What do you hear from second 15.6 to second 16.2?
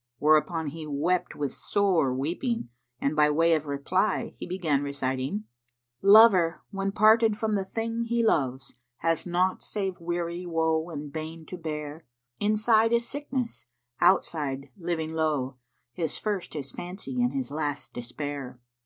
* His